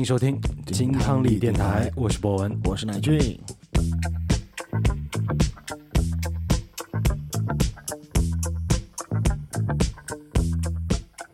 [0.00, 2.58] 迎收听金汤力电台，我是博文。
[2.64, 3.38] 我是乃俊。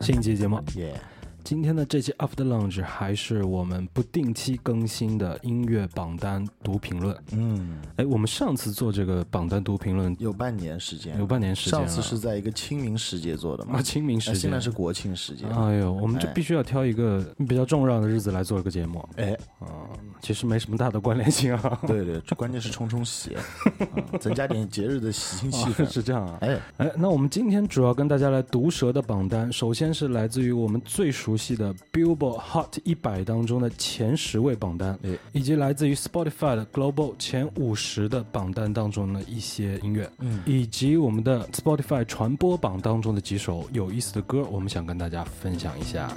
[0.01, 0.99] 新一期节目，耶，
[1.47, 7.15] 今天的这期 After Lunch 还是我们不定期更新的音乐榜单读评论。
[7.31, 13.81] 嗯，哎，我们上次做这个榜单读评论有半年时间，有半年时间了，上次是在一个清明时节做的嘛啊，？
[13.81, 15.45] 清明时哎节，现在是国庆时节。
[15.45, 19.87] 哎呦，我们就哎必须要挑一个比较重要的日子来做一个节目哎，啊，
[20.19, 21.79] 其实没什么大的关联性啊。
[21.87, 23.43] 对对，这关键是冲冲喜，啊
[24.19, 25.85] 增加点节日的喜庆气啊氛。
[25.89, 26.37] 是这样啊。
[26.41, 35.11] 哎，哎，那我们今天主要跟大家来毒舌的榜单，首先是来自于我们最熟悉的 Billboard Hot 一百当中的前十位榜单，哎。
[35.31, 40.41] 以及来自于 Spotify 的 Global 前五十的榜单当中的一些音乐，嗯。
[40.45, 46.11] 以及我们的 Spotify 传播榜当中的几首有意思的歌，我们想跟大家分享一下。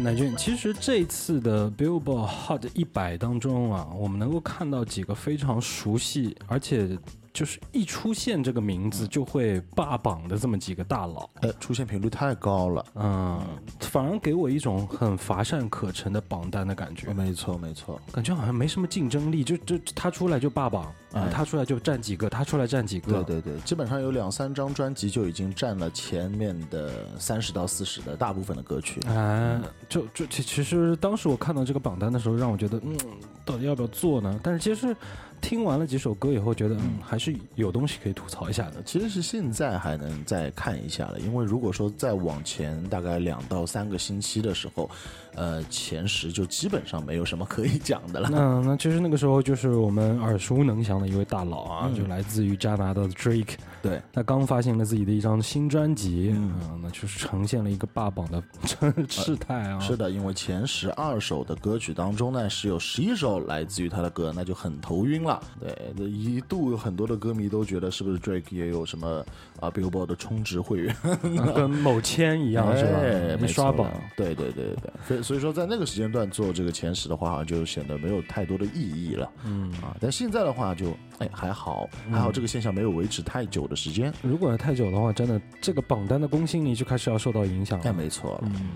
[0.00, 6.96] 哎，乃俊，其实这次的 Billboard Hot 一百当中啊，我们能够看到几个非常熟悉，而且
[7.32, 11.28] 就是一出现这个名字就会霸榜的这么几个大佬。
[11.42, 12.84] 呃，出现频率太高了。
[12.94, 13.40] 嗯，
[13.80, 29.00] 反而给我一种很乏善可陈的榜单的感觉，没错没错，感觉好像没什么竞争力，就就他出来就霸榜，啊哎他出来就占几个，他出来占几个，对对对，基本上有两三张专辑就已经占了前面的三十到四十的大部分的歌曲。
[29.06, 32.96] 哎，就就其其实当时我看到这个榜单的时候，让我觉得，嗯，
[33.44, 34.38] 到底要不要做呢？
[34.42, 34.96] 但是其实
[35.40, 38.82] 听完了几首歌以后，觉得，嗯，还是有东西可以吐槽一下的。
[38.84, 44.88] 其实是现在还能再看一下的，因为如果说再往前大概两到三个星期的时候，
[45.34, 48.28] 呃，前十就基本上没有什么可以讲的了。
[48.30, 58.42] 那那其实那个时候就是我们耳熟能详的一位大佬啊，嗯就来自于加拿大的 Drake，对，他刚发行了自己的一张新专辑，嗯嗯，那就是呈现了一个霸榜的
[59.08, 59.78] 事态啊。
[59.80, 65.40] 是的，因为前十二首的歌曲当中呢，是有十一首来自于他的歌，那就很头晕了。
[65.60, 69.24] 对，这一度有很多的歌迷都觉得是不是 Drake 也有什么
[69.60, 72.98] 啊 Billboard 的充值会员 啊跟某签一样是吧？
[73.00, 74.76] 哎没刷榜对，对对对
[75.08, 79.30] 对对，所以说在那个时间段做这个前十的话，好像就显得没有太多的意义了。
[79.44, 79.70] 嗯。
[79.82, 84.12] 啊，但现在的话就哎还好，还好这个现象没有维持太久的时间。
[84.22, 87.84] 如果太久的话，真的这个榜单的公信力就开始要受到影响了。
[87.84, 88.70] 哎，没错了，嗯，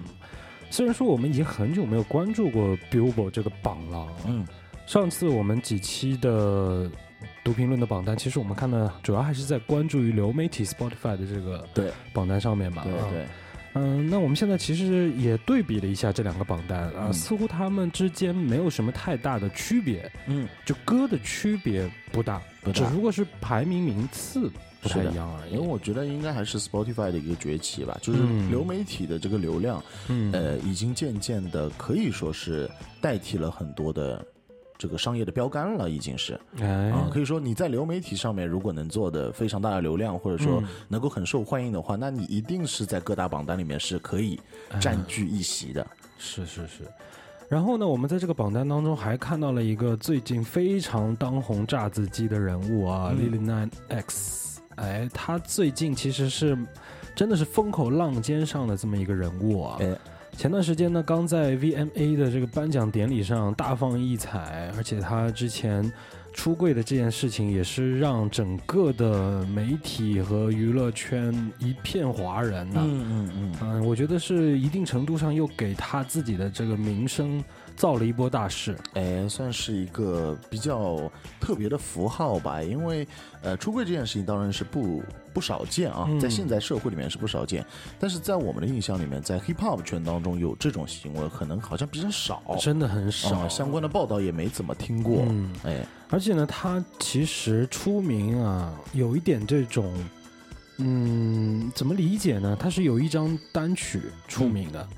[0.71, 4.47] 虽然说我们已经很久没有关注过 Billboard 这个榜了，嗯，
[4.87, 6.91] 上次我们几期的
[7.43, 12.83] 读评论的榜单，其实我们看的主要还是在关注于流媒体 Spotify 的这个对榜单上面嘛。
[12.83, 13.27] 啊对对，
[13.75, 25.53] 嗯，那我们现在其实也对比了一下这两个榜单啊，嗯似乎他们之间没有什么太大的区别，嗯，就歌的区别不大，不大只不过是排名名次不太一样而已。
[25.53, 32.71] 因为我觉得应该还是 Spotify 的一个崛起吧，就是嗯流媒体的这个流量，嗯呃，已经渐渐的可以说是
[33.01, 34.25] 代替了很多的。
[34.85, 44.39] 这个商业的标杆了，已经是哎啊、可以说你在流媒体上面，如果能做的非常大的流量，或者说嗯能够很受欢迎的话，那你一定是在各大榜单里面是可以
[44.79, 45.87] 占哎据一席的。
[46.19, 46.83] 是是是。
[47.49, 54.61] 然后呢，我们在这个榜单当中还看到了一个最近非常当红炸子鸡的人物啊、嗯 l i l y Nine X。
[54.75, 56.59] 哎，他最近其实是
[57.15, 59.79] 真的是风口浪尖上的这么一个人物啊。
[59.81, 59.97] 哎，
[60.37, 65.91] 前段时间呢，刚在 VMA 的这个颁奖典礼上大放异彩，而且他之前
[66.33, 77.43] 出柜的这件事情，也是让整个的媒体和娱乐圈一片哗然呐、嗯嗯嗯，嗯，我觉得是一定程度上又给他自己的这个名声
[77.77, 78.77] 造了一波大事。
[78.95, 81.11] 哎，算是一个比较
[81.41, 82.63] 特别的符号吧。
[82.63, 83.07] 因为
[83.43, 87.65] 呃，出柜这件事情当然是不不少见啊，嗯在现在社会里面是不少见，
[87.99, 92.43] 但是在我们的印象里面，在 hip hop 圈当中有这种行为，可能好像比较少。
[92.61, 95.23] 真的很少，啊，相关的报道也没怎么听过。
[95.29, 99.93] 嗯哎，而且呢，他其实出名啊，有一点这种，
[100.79, 102.57] 嗯，怎么理解呢？
[102.59, 104.89] 他是有一张单曲出名的。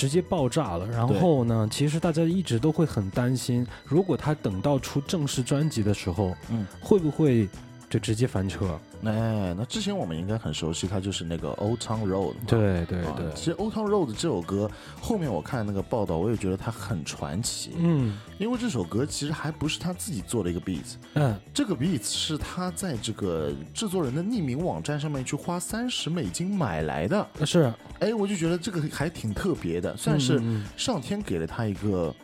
[0.00, 1.68] 直接爆炸了，然后呢？
[1.70, 7.46] 其实大家一直都会很担心，如果他等到出正式专辑的时候，嗯，会不会
[7.90, 8.78] 就直接翻车。
[9.04, 12.34] 哎，那之前我们应该很熟悉，它就是那个 Old Town Road。
[12.46, 14.70] 对对对，其实 Old Town Road 这首歌
[15.00, 17.72] 后面我看那个报道，我也觉得它很传奇。
[17.76, 27.26] 嗯，因为这首歌其实还不是他自己做的一个 beat，嗯，这个 beat 是他在这个制作人的匿名网站上面去花三十美金买来的。
[27.44, 30.40] 是，哎，我就觉得这个还挺特别的，算是
[30.76, 32.14] 上天给了他一个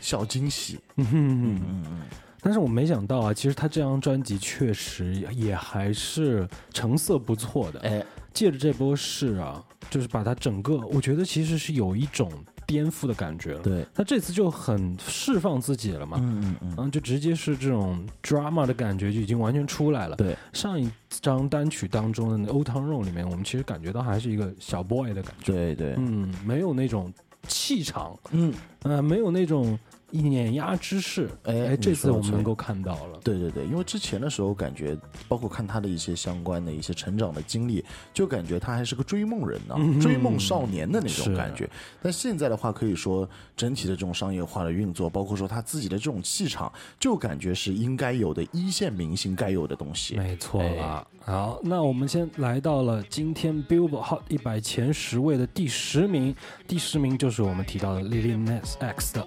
[0.00, 0.80] 小惊喜。
[0.96, 2.02] 嗯嗯嗯嗯。
[2.46, 7.80] 但是我没想到啊，其实他这张专辑确实也还是成色不错的。
[7.80, 8.00] 哎，
[8.32, 9.60] 借着这波势啊，
[9.90, 12.30] 就是把他整个，我觉得其实是有一种
[12.64, 13.62] 颠覆的感觉了。
[13.64, 16.18] 对，他这次就很释放自己了嘛。
[16.20, 20.14] 嗯嗯嗯，然后，就直接是这种 drama 的感觉就已经完全出来了。
[20.14, 25.52] 对，上一张单曲当中的《Old Town Road》里面，我们其实感觉到还是一个小 boy 的感觉。
[25.52, 27.12] 对对，嗯，没有那种
[27.48, 28.16] 气场。
[28.30, 28.54] 嗯，
[28.84, 29.76] 呃，没有那种。
[30.12, 33.18] 一碾压之势，哎，这次我们能够看到了。
[33.24, 41.68] 对对对，因为之前的时候感觉，包括看他的一些相关的一些成长的经历，就感觉他还是个追梦人呢，追梦少年的那种感觉。
[42.00, 50.16] 但现在的话，可以说整体的这种商业化的运作，包括说他自己的这种气场，就感觉是应该有的一线明星该有的东西。
[50.16, 51.06] 没错了。
[51.26, 56.32] 好，那我们先来到了今天 Billboard Hot 一百前十位的第十名，
[56.68, 59.26] 第十名就是我们提到的 Lily Nas X 的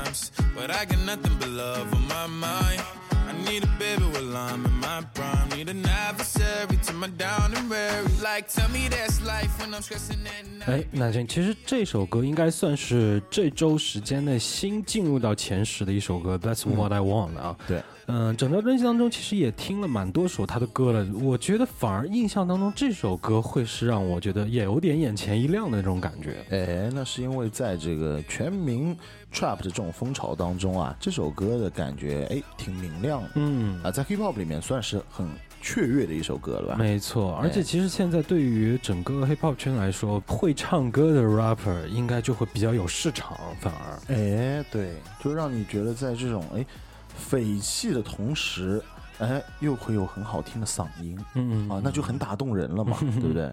[0.81, 2.81] But I got nothing but love on my mind.
[3.11, 5.49] I need a baby while I'm in my prime.
[5.55, 8.07] Need an adversary to my down and weary.
[8.19, 10.65] Like, tell me that's life when I'm stressing at night.
[10.65, 16.35] 哎，那这其实这首歌应该算是这周时间内新进入到前十的一首歌。
[16.35, 17.55] That's what I want 啊。
[17.67, 17.83] 对。
[18.07, 26.43] 嗯，整张专辑当中其实也听了蛮多首他的歌了，我觉得反而印象当中这首歌会是让我觉得也有点眼前一亮的那种感觉。
[26.49, 28.97] 哎，那是因为在这个全民
[29.31, 33.29] trap 的这种风潮当中啊，这首歌的感觉哎挺明亮的。
[33.35, 35.27] 嗯，啊，在 hip hop 里面算是很
[35.61, 36.75] 雀跃的一首歌了吧？
[36.77, 44.15] 没错，而且其实现在对于整个 hip hop 圈来说，会唱歌的 rapper 应该就会比较有市场，反而。
[44.15, 44.93] 哎，对，
[45.23, 46.65] 就让你觉得在这种哎。
[47.13, 48.81] 匪气的同时，
[49.19, 53.51] 哎，又会有很好听的嗓音，嗯啊，那就很打动人了嘛， 对不对？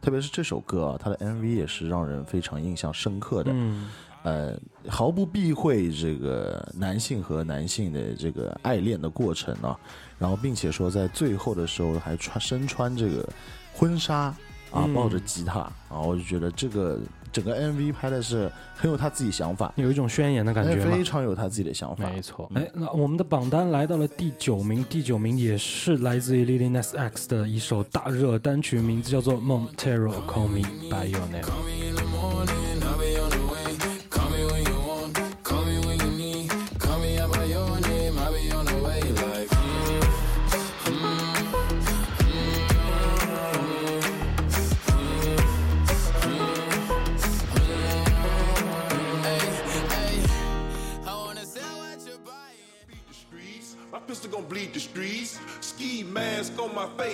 [0.00, 3.90] 特别是这首歌啊，它的 MV 也是让人非常印象深刻的，嗯，
[4.26, 4.58] 呃，
[4.88, 9.78] 毫不避讳这个男性和男性的这个爱恋的过程啊，
[10.18, 13.28] 然后并且说在最后的时候还穿身穿这个
[13.72, 14.34] 婚纱
[14.72, 16.98] 啊，抱着吉他啊，我就觉得这个。
[17.32, 22.08] 整个 MV 拍的是很有他自己想法，有一种宣言的感觉，非常有他自己的想法。
[22.08, 31.42] 没错，哎，那我们的榜单来到了第九名，第九名也是来自于 Lil Nas X 的一首大热单曲，名字叫做《Montero Call Me By Your Name》。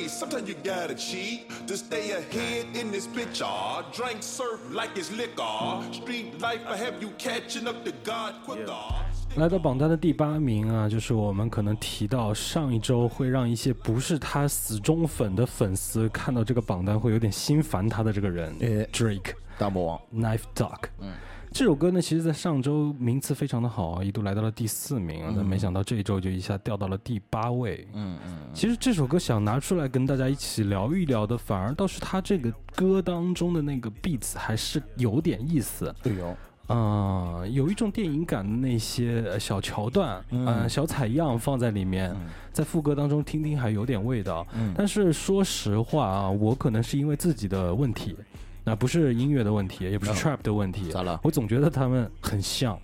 [0.08, 3.44] Sometimes you gotta cheat to stay ahead in this picture.
[3.92, 5.82] Drink surf like it's liquor.
[5.92, 8.72] Street life I have you catching up to God quicker.
[9.36, 18.54] 来到榜单的第八名啊，就是我们可能提到上一周会让一些不是他死忠粉的粉丝看到这个榜单会有点心烦他的这个人
[18.92, 20.84] ，Drake 大魔王 Knife Dog。
[21.00, 21.12] 嗯。
[21.52, 27.86] 这首歌呢，其实，在上周名次非常的好啊，一度来到了第四名，但没想到这一周就一下掉到了第八位。
[27.92, 28.38] 嗯嗯。
[28.54, 35.94] 其实这首歌想拿出来跟大家一起聊一聊的，反而倒是他这个歌当中的那个 beats 还是有点意思。
[36.02, 36.34] 对哦。
[36.68, 42.16] 啊，有一种电影感的那些小桥段，嗯，小采样放在里面，
[42.50, 44.46] 在副歌当中听听还有点味道。
[44.54, 44.72] 嗯。
[44.74, 48.16] 但是说实话啊，我可能是因为自己的问题。
[48.64, 50.90] 那不是音乐的问题，也不是 trap 的问题。
[50.90, 51.20] 咋了？
[51.24, 52.78] 我总觉得他们很像，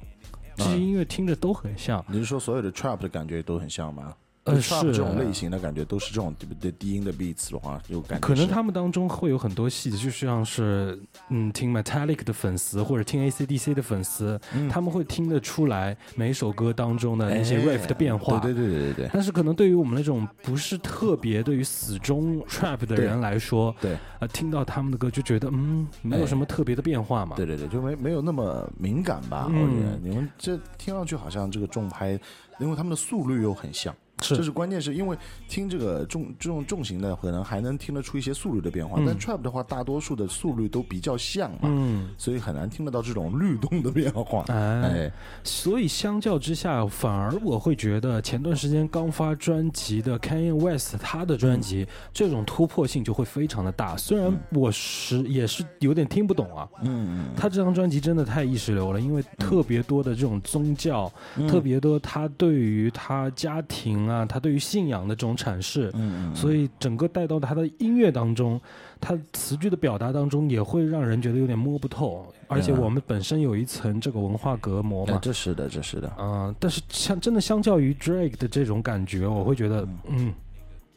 [0.57, 2.05] 这些音乐听着都很像。
[2.09, 4.15] 你是说所有的 trap 的感觉都很像吗？
[4.49, 6.71] 呃，是这种类型的感觉都是这种对不对？
[6.73, 14.39] 低音的 beats 的话，有感觉可能他们当中会有很多细节，就像是嗯，听 Metallic 的粉丝或者听 AC/DC 的粉丝，
[14.71, 18.39] 他们会听得出来每首歌当中的那些哎 riff 的变化。
[18.39, 27.35] 对对对对对对但是可能对于我们那种不是特别对于死忠 trap 的人来说，对呃，听到他们的歌就觉得嗯，没有什么特别的变化嘛。
[27.37, 29.47] 对对对，就没没有那么敏感吧？
[29.51, 32.19] 嗯我觉得你们这听上去好像这个重拍，
[32.59, 33.95] 因为他们的速率又很像。
[34.23, 34.37] 是。
[34.37, 35.17] 这是关键，是因为
[35.49, 44.45] 听这个重这种重型的，可能还能听得出一些速率的变化，但 trap 的话，大多数的速率都比较像嘛，嗯，所以很难听得到这种律动的变化。
[44.49, 45.13] 哎，哎，
[45.45, 53.97] 所以相较之下，反而我会觉得前段时间刚发专辑的 Kanye West 他的专辑、这种突破性就会非常的大。
[53.97, 57.35] 虽然我是也是有点听不懂啊，嗯嗯。
[57.37, 61.47] 他这张专辑真的太意识流了，因为特别多的这种宗教，嗯。
[61.47, 68.61] 特别多他对于他家庭啊，他对于信仰的这种阐释，嗯嗯，所以整个带到他的音乐当中，
[69.01, 72.27] 他词句的表达当中也会让人觉得有点摸不透。
[72.49, 76.09] 而且嗯我们本身有一层这个文化隔膜哎嘛，这是的，这是的。
[76.11, 80.33] 啊、但是相真的相较于 Drake 的这种感觉，我会觉得嗯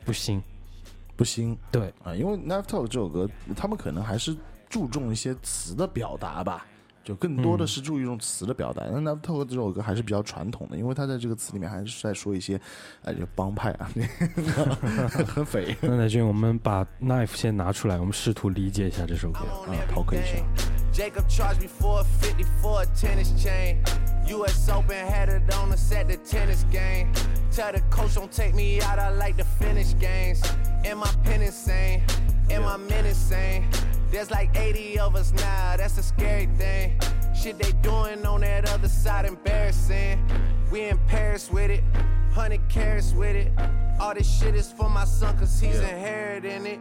[0.06, 0.42] 不行。
[1.18, 4.36] 不行对，啊，因为 n a f t a l 这首歌，他们可能还是
[4.68, 6.66] 注重一些词的表达吧，
[7.04, 8.84] 就更多的是注意用词的表达。
[8.86, 12.60] 那 t a l 这首歌还是比较传统的，因为他在这个词里面还是在说一些，
[13.04, 13.90] 哎，就帮派啊，
[15.28, 19.40] 很匪那乃俊，我们把 Knife 先拿出来，我们试图理解一下这首歌。
[19.40, 20.38] 啊，逃课一下。
[20.94, 23.78] Jacob charged me 450 for a tennis chain.
[24.28, 27.08] US Open had it on us at the tennis game.
[27.50, 30.42] Tell the coach don't take me out, I like to finish games.
[30.84, 32.04] And my pen insane,
[32.50, 33.66] and my men insane.
[34.12, 37.00] There's like 80 of us now, that's a scary thing.
[37.34, 40.20] Shit they doing on that other side embarrassing.
[40.70, 41.84] We in Paris with it,
[42.34, 43.54] 100 carats with it.
[44.02, 46.80] All this shit is for my son, cause he's inheriting it.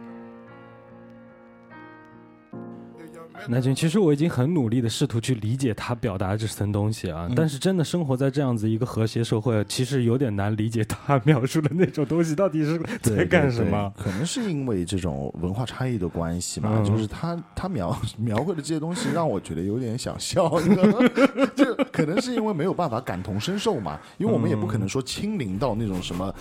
[3.47, 13.91] 乃俊，其实我已经很努力的试图去理解他表达这层东西啊，但是真的生活在这样子一个和谐社会，其实有点难理解他描述的那种东西到底是 在干什么。
[13.95, 21.09] 对对可能是因为这种文化差异的关系吧，嗯就是他他描描绘的这些东西让我觉得有点想笑，你知道吗？
[21.55, 26.33] 就可能是因为没有办法感同身受嘛，因为我们也不可能说亲临到那种什么。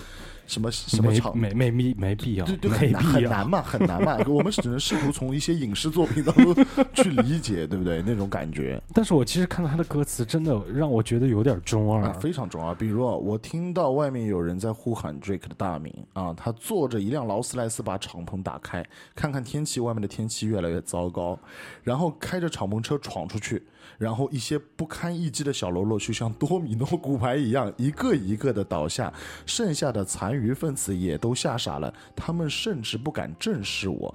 [0.50, 3.48] 什么什么没场没没必没必要，对对，没很难很难。
[3.48, 4.18] 嘛， 很难嘛。
[4.26, 6.52] 我们只能试图从一些影视作品当中
[6.92, 8.02] 去理解，对不对？
[8.04, 12.02] 那种感觉但是我其实看到他的歌词，真的让我觉得有点中二。
[12.02, 12.74] 啊，非常中二。
[12.74, 21.38] 比如啊我听到外面有人在呼喊 Drake 的大名啊，他坐着一辆劳斯莱斯把敞篷打开，看看天气，外面的天气越来越糟糕，
[21.84, 23.62] 然后开着敞篷车闯出去，
[24.00, 29.12] 然后一些不堪一击的小喽啰就像多米诺骨牌一样，一个一个的倒下，
[29.44, 34.14] 剩下的残余分子也都吓傻了，他们甚至不敢正视我，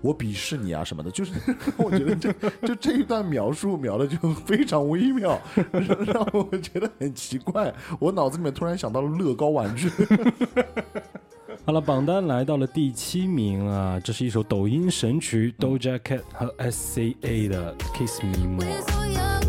[0.00, 1.32] 我鄙视你啊什么的，就是
[1.78, 2.32] 我觉得这
[2.66, 5.40] 就这一段描述描的就非常微妙，
[6.04, 9.88] 让我觉得很奇怪，我脑子里面突然想到了乐高玩具。
[11.66, 19.39] 好了，榜单来到了第七名啊，这是一首抖音神曲 Doja Cat 和 S.C.A 的 Kiss Me More。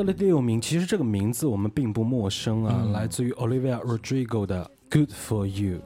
[0.00, 5.82] 到了第六名，其实这个名字我们并不陌生啊，来自于 Olivia Rodrigo 的 Good for You。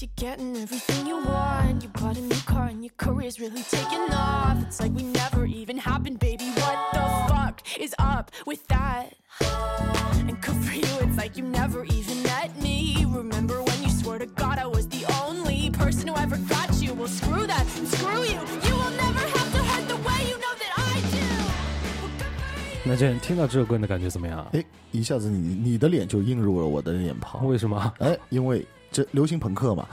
[0.00, 1.82] you're getting everything you want.
[1.82, 4.56] You bought a new car and your career's really taking off.
[4.62, 6.44] It's like we never even happened, baby.
[6.44, 9.14] What the fuck is up with that?
[9.40, 13.06] And good for you, it's like you never even met me.
[13.08, 16.94] Remember when you swore to God I was the only person who ever got you?
[16.94, 18.40] Well, screw that and screw you.
[18.66, 21.26] You will never have to hurt the way you know that I do.
[22.00, 22.80] Well, good for you.
[22.84, 24.46] 那这听到这首歌你的感觉怎么样？
[24.52, 27.46] 哎，一下子你你的脸就映入了我的脸庞。
[27.46, 27.92] 为什么？
[27.98, 29.87] 哎，因为 这流行朋克嘛。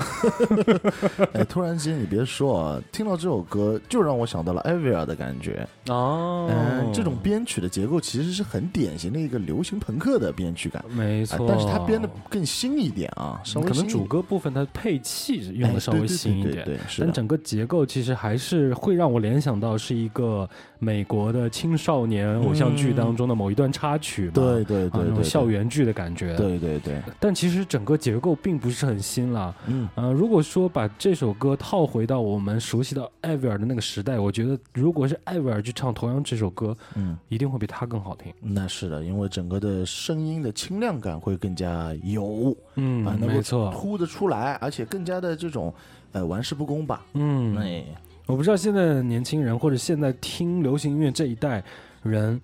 [1.32, 5.66] 哎，突然间你别说啊，听到这首歌就让我想到了艾薇儿的感觉。
[5.88, 10.82] 哦嗯，这种编曲的结构其实是很典型的一个流行朋克的编曲感。
[10.82, 16.66] 啊没错，但是它编的更新一点啊，稍微可能主歌部分它配器用的稍微新一点，
[16.98, 20.48] 但整个结构其实还是会让我联想到是一个
[20.78, 26.36] 美国的青少年偶像剧当中的某一段插曲嘛，对对啊那种对对，校园剧的感觉，。
[26.36, 29.54] 对对对，但其实整个结构并不是很新啦。
[29.66, 38.32] 嗯，呃，如果说把这首歌套回到我们熟悉的艾薇儿的那个时代，我觉得如果是艾薇儿去唱同样这首歌，嗯，一定会比他更好听。
[38.40, 43.72] 那是的，因为整个的声音的清亮感会更加有嗯，啊，能够没错。
[43.74, 45.74] 突得出来，而且更加的这种
[46.12, 47.04] 呃玩世不恭吧。
[47.14, 47.84] 嗯，哎，
[48.28, 51.64] 我不知道现在的年轻人或者现在听流行音乐这一代
[52.02, 52.38] 人，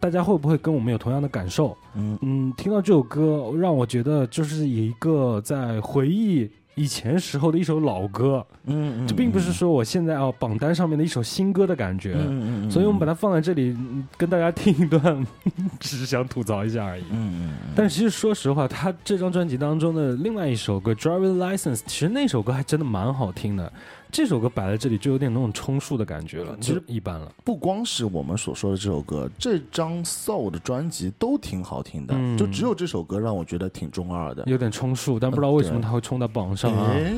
[0.00, 1.76] 大家会不会跟我们有同样的感受？
[1.94, 12.14] 嗯嗯，听到这首歌，让我觉得就是一个在回忆以前时候的一首老歌，嗯嗯，这并不是说我现在啊榜单上面的一首新歌的感觉。
[12.14, 15.24] 嗯嗯嗯，所以我们把它放在这里，嗯跟大家听一段，
[15.78, 17.04] 只是想吐槽一下而已。
[17.12, 23.72] 嗯嗯但其实说实话，他这张专辑当中的另外一首歌《Driving License》，其实那首歌还真的蛮好听的。
[24.12, 27.32] 这首歌摆在这里就有点那种充数的感觉了，其实一般了。
[27.44, 34.42] 不光是我们所说的这首歌，这张 Soul 的专辑都挺好听的，嗯就只有这首歌让我觉得挺中二的。
[34.46, 36.90] 有点充数，但不知道为什么它会冲到榜上啊。
[36.92, 37.12] 哎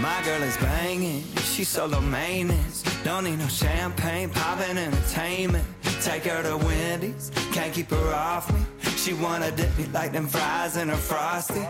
[0.00, 2.84] ，My girl is banging, she's solo maintenance.
[3.04, 5.64] Don't need no champagne, poppin' entertainment.
[6.08, 8.60] Take her to Wendy's, can't keep her off me.
[8.96, 11.60] She wanna dip me like them fries in her frosty.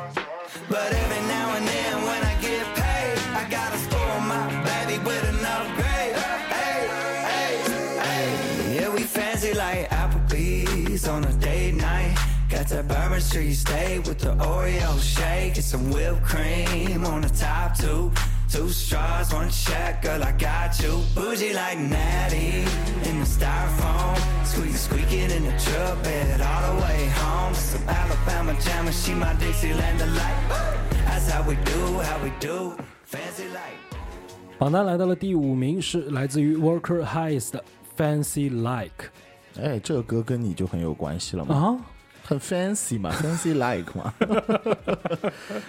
[0.71, 5.25] But every now and then when I get paid, I gotta spoil my baby with
[5.29, 6.15] an upgrade.
[6.55, 6.87] Hey,
[7.29, 7.53] hey,
[8.01, 8.77] hey.
[8.77, 12.17] Yeah, we fancy like Applebee's on a date night.
[12.49, 17.29] Got that Bourbon Street steak with the Oreo shake and some whipped cream on the
[17.29, 18.13] top two.
[18.50, 21.02] Two straws, one check, girl, I got you.
[21.16, 22.66] Bougie like Natty
[23.10, 24.16] in the styrofoam.
[24.46, 27.54] Squeak, squeaking in the truck bed all the way home.
[27.56, 30.38] Some Alabama jammer, she my Dixieland delight.
[31.06, 32.76] That's how we do, how we do.
[33.06, 33.80] Fancy like.
[34.60, 37.64] 榜单来到了第五名，是来自于 Worker Highs 的
[37.98, 39.10] Fancy Like
[39.60, 41.78] 哎，这个歌跟你就很有关系了嘛，啊，
[42.29, 44.13] 很 fancy 嘛，fancy like 嘛。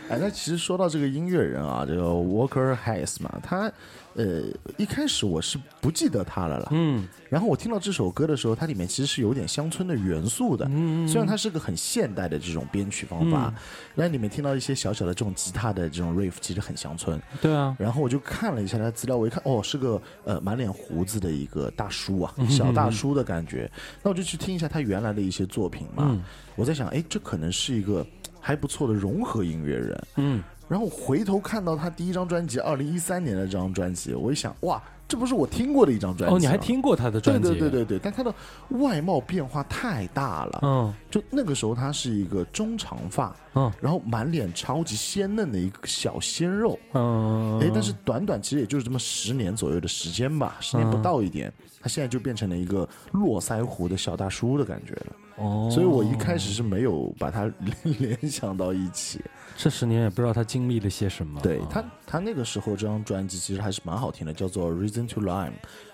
[0.10, 3.72] 哎，那其实说到这个音乐人啊，这个 Walker Hayes 嘛，他
[4.15, 4.43] 呃
[4.78, 13.54] 一开始我是不记得他了啦，嗯，然后我听到这首歌的时候，它里面其实是有点乡村的元素的，嗯虽然它是个很现代的这种编曲方法，
[13.95, 17.22] 但里面听到一些小小的这种吉他的这种 riff，其实很乡村。
[17.41, 23.69] 对啊，然后我就看了一下他的资料，我一看，哦，是个呃满脸胡子的一个大叔啊，小大叔的感觉。
[24.04, 26.19] 那我就去听一下他原来的一些作品嘛。
[26.56, 28.06] 我在想，哎，这可能是一个
[28.41, 30.08] 还不错的融合音乐人。
[30.17, 36.56] 嗯，然后回头看到他第一张专辑，二零一三年的这张专辑，我一想，哇，这不是我听过的一张专辑、哦，你还？
[36.58, 37.50] 听过他的专辑？
[37.50, 38.32] 对对对对，但他的
[38.70, 40.60] 外貌变化太大了。
[40.62, 46.78] 嗯就那个时候，他是一个中长发，嗯然后满脸超级鲜嫩的一个小鲜肉。
[46.94, 51.52] 嗯，哎，但是短短其实也就是这么十年左右的时间吧，十年不到一点，
[51.82, 55.16] 他现在就变成了一个络腮胡的小大叔的感觉了。
[55.38, 59.20] 哦，所以我一开始是没有把他联 联想到一起。
[59.62, 61.38] 这十年也不知道他经历了些什么。
[61.41, 65.50] 对他，他那个时候这张专辑其实还是蛮好听的，叫做《Reason to Lime》。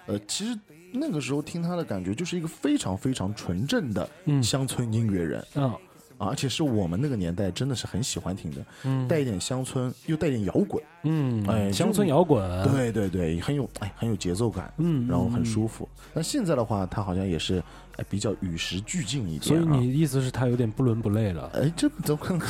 [0.06, 0.56] 呃，其实
[0.94, 4.08] 那个时候听他的感觉就是一个非常非常纯正的
[4.44, 5.44] 乡村音乐人。
[5.56, 5.76] 嗯，
[6.18, 8.66] 啊，而且是我们那个年代真的是很喜欢听的，
[9.08, 15.88] 带一点乡村，又带点摇滚，嗯，哎乡村摇滚，对对对，很有哎很有节奏感，嗯然后很舒服。
[16.14, 17.62] 那现在的话，它好像也是
[17.98, 19.60] 哎比较与时俱进一所以。
[19.66, 21.52] 你意思是他有点不伦不类了？
[21.54, 22.42] 哎，这怎么可能？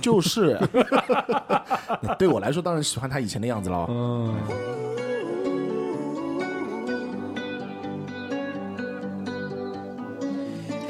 [0.00, 0.58] 就是
[2.18, 3.86] 对我来说，当然喜欢他以前的样子了。
[3.88, 4.36] 嗯，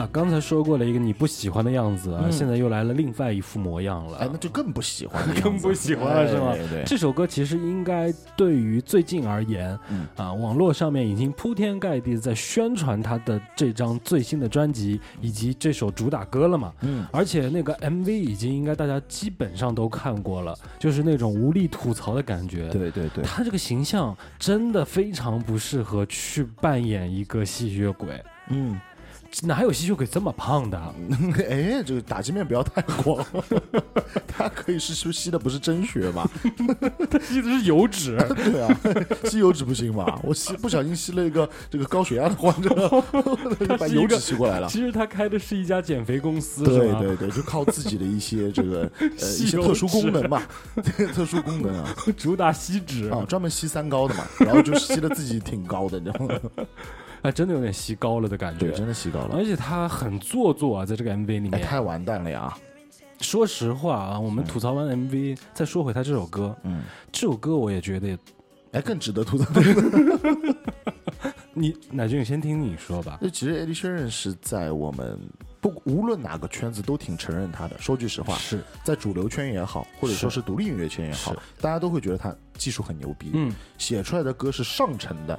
[0.00, 4.18] 啊，刚才说过了一个你不喜欢的样子啊，嗯现在又来了另外一副模样了。
[4.18, 6.54] 哎，那就更不喜欢 更不喜欢了是吗
[6.86, 16.72] 这首歌其实应该对于最近而言，嗯啊，网络上面已经铺天盖地地在宣传他的这张最新的专辑以及这首主打歌了嘛。
[16.80, 22.68] 嗯，而且那个 MV 已经应该大家基本上都看过了，就是那种无力吐槽的感觉。。
[22.70, 28.80] 对对对，他这个形象真的非常不适合去扮演一个吸血鬼，嗯，
[29.42, 30.78] 哪有吸血鬼这么胖的？
[31.48, 33.24] 哎，这个打击面不要太广，
[34.26, 36.28] 他可以是吸吸的不是真血吧？
[37.10, 38.16] 他吸的是油脂。
[38.34, 38.80] 对啊，
[39.24, 40.18] 吸油脂不行嘛？
[40.24, 42.68] 我吸不小心吸了一个这个高血压的患者，
[43.60, 44.68] 就把油脂吸过来了。
[44.68, 50.42] 其实他开的是一家减肥公司，对对对，就靠自己的一些这个呃一些特殊功脂能嘛，
[51.14, 56.34] 特殊功能啊主打吸脂啊，专门吸三高的嘛，然后就吸的自己挺高的，你知道吗？
[57.22, 58.76] 哎，真的有点吸高了的感觉对，。
[58.76, 61.62] 真的吸高了而，且他很做作啊，在这个 MV 里哎，面。
[61.62, 62.56] 太完蛋了呀！
[63.20, 68.18] 说实话啊，我们吐槽完 MV，再说回他这首歌，嗯，这首歌我也觉得，
[68.72, 69.44] 哎，更值得吐槽。
[71.52, 73.18] 你乃俊先听你说吧。
[73.20, 75.18] 那其实 Ed Sheeran 是在我们
[75.60, 77.76] 不无论哪个圈子都挺承认他的。
[77.78, 85.38] 说句实话，是，在主流圈也好，或者说是是独立音乐圈也好，大家都会觉得他技术很牛逼，嗯写出来的歌是上乘的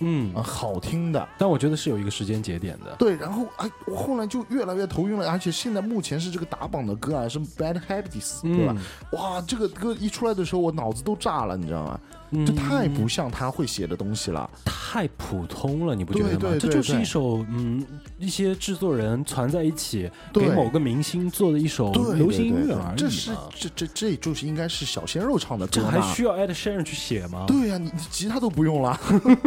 [0.00, 1.28] 嗯啊，，好听的。
[1.38, 2.94] 但我觉得是有一个时间节点的。
[2.98, 8.74] 对，然后哎，我后来就越来越头晕了，而且现在目前是这个打榜的歌啊，是 Bad Habits，对吧？
[8.76, 12.00] 嗯哇，这个歌一出来的时候，我脑子都炸了，你知道吗？
[12.30, 14.50] 嗯这太不像他会写的东西了。
[14.66, 16.38] 太普通了，你不觉得吗？
[16.38, 17.82] 对对对这就是一首嗯，
[18.18, 25.86] 一些制作人攒在一起给某个明星做的一首，流行音乐而已这是这这这就是应该是小鲜肉唱的歌这？
[25.90, 27.46] 还需要 Ed Sheeran 去写吗？
[27.48, 29.00] 对呀、你你吉他都不用了，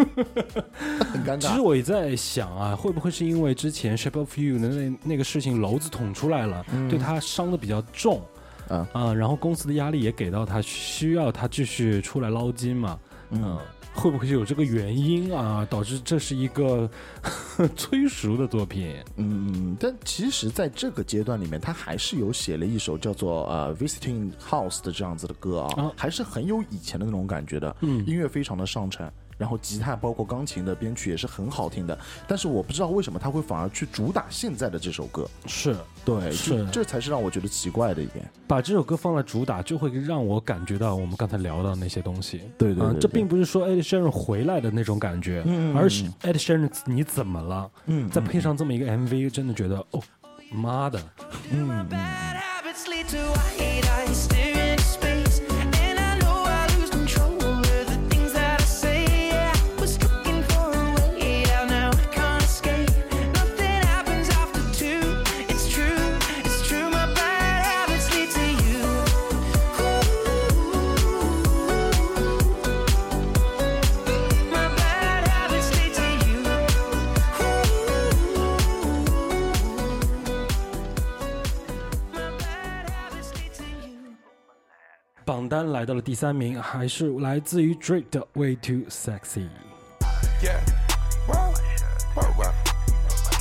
[1.12, 1.40] 很尴尬。
[1.40, 8.22] 其实我也在想啊，会不会是因为之前 Shape of You 的那那个事情篓子捅出来了，对他伤的比较重，
[8.70, 13.00] 嗯啊，然后公司的压力也给到他，需要他继续出来捞金嘛，
[13.32, 13.58] 嗯。
[13.94, 16.90] 会不会是有这个原因啊，导致这是一个
[17.76, 18.96] 催熟的作品？
[19.18, 29.06] 嗯，但其实在这个阶段里面，他还是有写了一首叫做呃 Visiting House 的这样子的歌啊，啊还是很有以前的那种感觉的，嗯音乐非常的上乘。
[29.42, 35.76] 然后吉他包括钢琴的编曲也是很好听的，但是我不知道为什么他会反而去主打现在的这首歌，是
[36.06, 36.52] 对，是。
[36.52, 38.24] 这这才是让我觉得奇怪的一点。
[38.46, 42.38] 把这首歌放在主打，就会让我感觉到我们刚才聊到那些东西。
[42.38, 45.44] 啊对对这并不是说 Ed Sheeran 回来的那种感觉，
[45.76, 47.72] 而是 Ed Sheeran 你怎么了？
[47.88, 50.00] 嗯再配上这么一个 MV，真的觉得哦，
[50.52, 51.02] 妈的，
[51.50, 51.90] 嗯嗯
[85.31, 89.41] 榜单来到了第三名，还是来自于 Drake 的《Way Too Sexy》。
[90.41, 90.61] Yeah.
[91.27, 91.53] Whoa.
[92.15, 92.53] Whoa, whoa.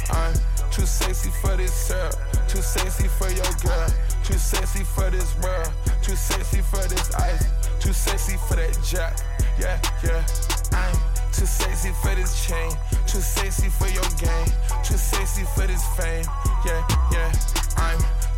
[0.09, 0.33] I'm
[0.71, 2.15] too sexy for this syrup.
[2.47, 3.87] Too sexy for your girl.
[4.23, 5.71] Too sexy for this world.
[6.01, 7.45] Too sexy for this ice.
[7.79, 9.17] Too sexy for that jack.
[9.59, 10.25] Yeah, yeah.
[10.73, 10.97] I'm
[11.31, 12.71] too sexy for this chain.
[13.05, 14.49] Too sexy for your game.
[14.83, 16.25] Too sexy for this fame.
[16.65, 16.81] Yeah,
[17.11, 17.31] yeah.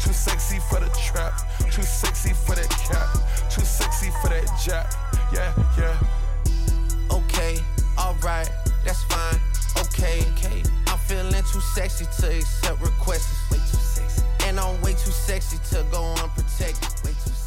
[0.02, 1.32] Too sexy for the trap.
[1.70, 3.08] Too sexy for that cap.
[3.48, 4.92] Too sexy for that jack.
[5.32, 7.16] Yeah, yeah.
[7.16, 7.58] Okay,
[7.96, 8.50] alright,
[8.84, 9.40] that's fine.
[9.78, 10.62] Okay, okay.
[10.88, 13.50] I'm feeling too sexy to accept requests.
[13.50, 14.22] Way too sexy.
[14.46, 16.88] And I'm way too sexy to go unprotected.
[17.04, 17.41] Way too sexy.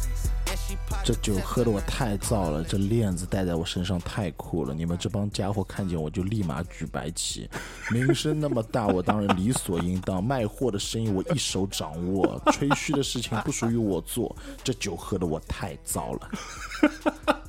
[1.04, 4.74] 这酒喝的我太燥了，这链子戴在我身上太酷了。
[4.74, 7.48] 你们这帮家伙看见我就立马举白旗，
[7.92, 10.22] 名声那么大，我当然理所应当。
[10.22, 14.34] 卖货的生意我一手掌握，吹嘘的事情不属于我做。
[14.64, 16.30] 这酒喝的我太燥了，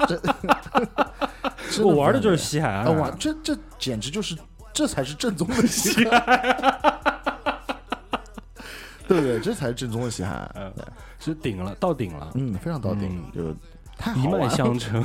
[0.07, 0.21] 这
[1.71, 2.83] 真我玩的就是烦西海啊！
[2.85, 4.37] 岸，哇，这这简直就是，
[4.71, 7.56] 这才是正宗的西海岸，
[9.07, 9.39] 对不对？
[9.39, 10.83] 这才是正宗的西海岸，对
[11.19, 13.55] 是顶了，到顶了，嗯，非常到顶，就
[13.97, 15.03] 太一脉相承。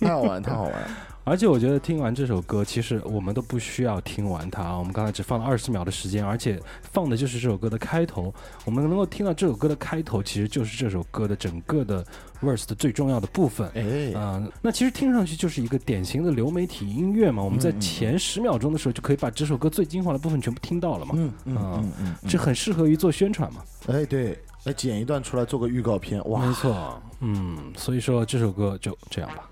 [0.00, 0.88] 太好玩，太好玩了。
[1.24, 8.32] 而且我觉得听完这首歌，其实我们都不需要听完它，我们刚才只放了二十秒的时间，而且放的就是这首歌的开头。
[8.66, 12.04] 我们能够听到这首歌的开头，其实就是这首歌的整个的
[12.42, 13.70] verse 的最重要的部分。
[13.74, 17.42] 哎，啊、那其实听上去就是一个典型的流媒体音乐嘛。
[17.42, 21.14] 我们在嗯嗯前十秒钟的时候就可以把这首歌最精华的部分全部听到了嘛。
[21.16, 23.62] 嗯嗯啊嗯嗯，这很适合于做宣传嘛。
[23.86, 29.50] 哎对，来剪一段出来做个预告片，哇没，错，嗯，所以说这首歌就这样吧。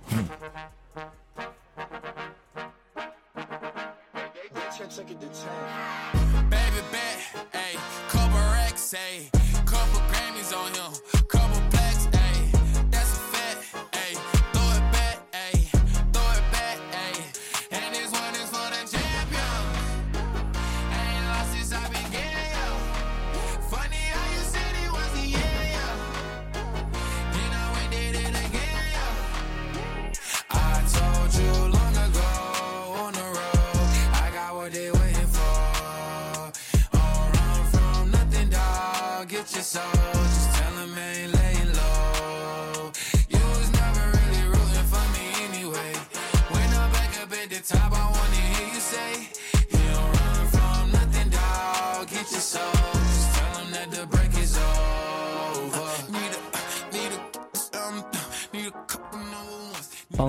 [4.95, 7.19] Baby bet,
[7.55, 7.79] ayy,
[8.11, 9.42] couple racks, ayy,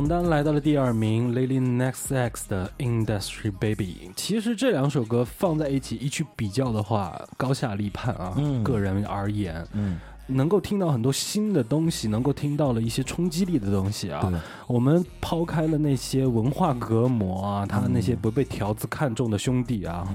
[0.04, 4.12] 榜单来到了第二名，Lily Next X 的 Industry Baby。
[4.18, 8.34] 其实这两首歌放在一起一去比较的话，高下立判啊。
[8.36, 14.30] 嗯个人而言，嗯，能够听到很多新的东西，能够听到了一些冲击力的东西啊。
[14.68, 20.06] 我们抛开了那些文化隔膜啊，他那些不被条子看中的兄弟啊，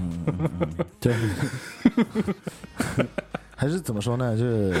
[0.99, 1.15] 对，
[3.57, 4.37] 还是怎么说呢？
[4.37, 4.71] 就是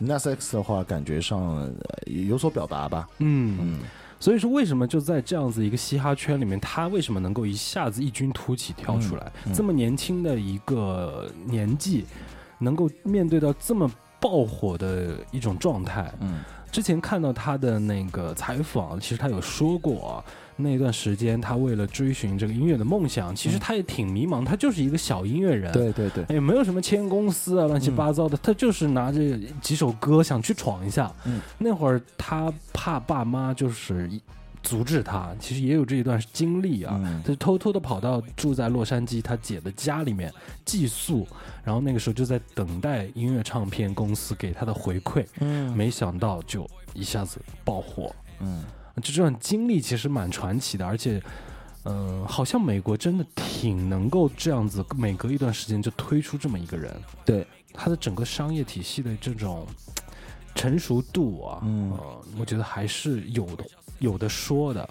[0.00, 1.72] Nas X 的话，感觉上呃
[2.06, 3.08] 有所表达吧。
[3.18, 3.78] 嗯嗯，
[4.18, 9.32] 所以说为什么就在这样子一个嘻哈圈里面，他为什么能够一下子异军突起跳出来？
[9.44, 12.04] 嗯这么年轻的一个年纪，
[12.58, 16.12] 能够面对到这么爆火的一种状态。
[16.20, 20.24] 嗯，之前看到他的那个采访，其实他有说过啊。
[20.58, 29.20] 那段时间，他为了追寻这个音乐的梦想，其实他也挺迷茫，他就是一个小音乐人，嗯对对对，也没有什么签公司啊，乱七八糟的，他就是拿着
[29.60, 31.12] 几首歌想去闯一下。
[31.26, 34.18] 嗯，那会儿他怕爸妈就是一
[34.66, 37.00] 阻止他，其实也有这一段经历啊。
[37.00, 37.22] 嗯。
[37.22, 40.32] 他就偷偷的跑到住在洛杉矶他姐的家里面
[40.64, 41.24] 寄宿，
[41.62, 45.72] 然后那个时候就在等待音乐唱片公司给他的回馈，嗯。
[45.76, 48.12] 没想到就一下子爆火。
[48.40, 48.64] 嗯。
[48.96, 51.22] 就这段经历其实蛮传奇的，而且，
[51.84, 56.92] 嗯、好像美国真的挺能够这样子，每隔一段时间就推出这么一个人，
[57.24, 59.66] 对，他的整个商业体系的这种
[60.54, 61.92] 成熟度啊，嗯。
[61.92, 63.64] 呃我觉得还是有的
[63.98, 64.88] 有的说的。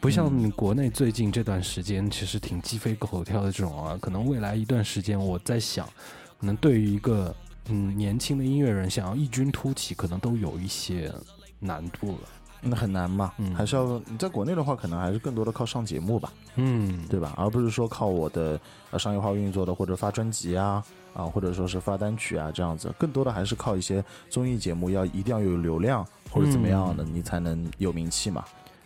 [0.00, 5.86] 不像你国内最近这段时间，其实挺鸡飞狗跳的这种啊，可能未来一段时间，我在想，
[6.38, 7.34] 可能对于一个
[7.68, 11.10] 嗯年轻的音乐人想要异军突起，可能都有一些
[11.58, 12.28] 难度了。
[12.66, 17.32] 那很难嘛，嗯还是要你在国内的话，可能还是更多的靠上节目吧，嗯，对吧？
[17.36, 28.44] 而不是说靠我的呃商业化运作的，或者发专辑啊啊，或者说是发单曲啊这样子，更多的还是靠一些综艺节目，要一定要有流量或者怎么样的，你才能有名气嘛。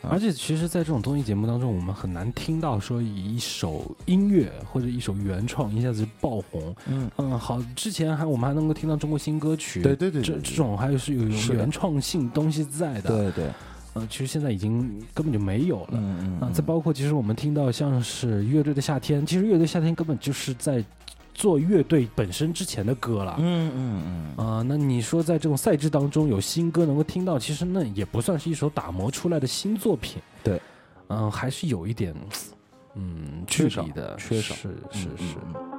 [0.08, 6.72] 而且其实，在这种综艺节目当中，我们很难听到说以一首音乐或者一首原创一下子爆红。
[6.86, 13.50] 嗯嗯，好，之前还我们还能够听到中国新歌曲，对对对这这种还是有原创性东西在的。，对对，
[13.94, 15.88] 嗯，其实现在已经根本就没有了。
[15.94, 20.82] 嗯嗯啊，再包括其实我们听到像是乐队的夏天，其实乐队夏天根本就是在
[21.38, 23.36] 做乐队本身之前的歌了。
[23.38, 30.20] 嗯嗯嗯，啊、那你说在这种赛制当中有新歌能够听到，其实那也不算是一首打磨出来的新作品。
[30.42, 30.60] 对，
[31.06, 32.12] 嗯、还是有一点，
[32.96, 35.34] 嗯，缺少距离的，缺少是是嗯是。
[35.36, 35.77] 嗯嗯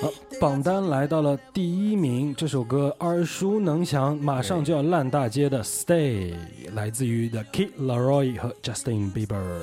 [0.00, 6.34] 好，榜单来到了第一名，这首歌耳熟能详，马上就要烂大街的《Stay》，
[6.74, 9.60] 来自于 The Kid Laroi 和 Justin Bieber。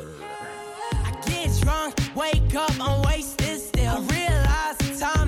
[1.04, 3.90] I get drunk, wake up, I'm wasted still.
[3.90, 5.25] I realize the time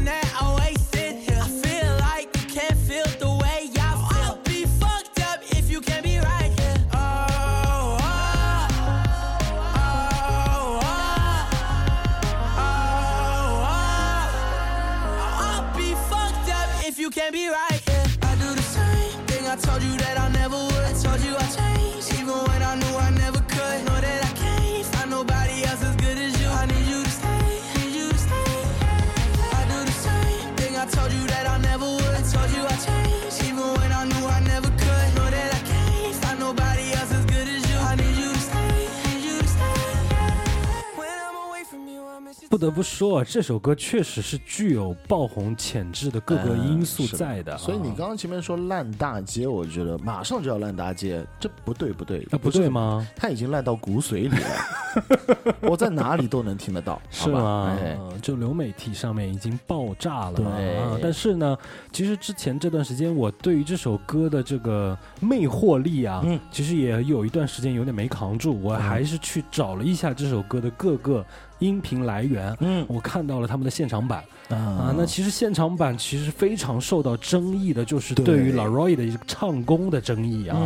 [42.58, 47.58] 不得不说，这首歌确实是具有爆红潜质的各个嗯因素在的啊。
[47.60, 52.68] 所以你刚刚前面说烂大街，我觉得马上就要烂大街，这不对不对，啊不对？
[52.68, 53.08] 吗？
[53.16, 57.78] 他已经烂到骨髓里了， 我在哪里都能听得到，是吗？
[58.24, 60.98] 就流媒体上面已经爆炸了对啊！
[61.00, 61.56] 但是呢，
[61.92, 71.24] 其实之前这段时间，我对于这首歌的这个魅惑力啊，嗯其实也有一段时间有点没扛住，我还是去找了一下这首歌的各个
[71.60, 72.56] 音频来源。
[72.60, 78.26] 嗯我看到了他们的现场版啊啊，那其实现场版其实非常受到争议的，就是对。
[78.26, 80.58] 对于 Laroy 的一个唱功的争议啊。